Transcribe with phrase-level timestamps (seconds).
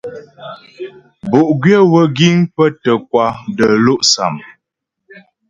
[1.29, 4.35] Bo'gwyə̌ wə́ giŋ pə́ tə́ kwà də́lɔ'sâm.